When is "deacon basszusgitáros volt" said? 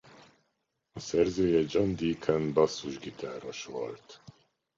1.95-4.21